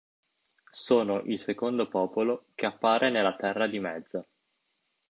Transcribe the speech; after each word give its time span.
Sono 0.71 1.21
il 1.25 1.39
secondo 1.39 1.85
popolo 1.85 2.45
che 2.55 2.65
appare 2.65 3.11
nella 3.11 3.35
Terra 3.35 3.67
di 3.67 3.77
Mezzo. 3.77 4.25